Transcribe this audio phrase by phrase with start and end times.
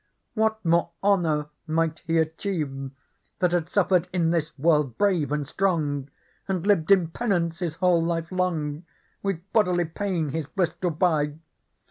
[0.33, 2.89] What more honour might he achieve
[3.37, 6.09] That had suffered in this world brave and strong.
[6.47, 8.83] And lived in penance his whole life long,
[9.21, 11.35] With bodily pain his bliss to buy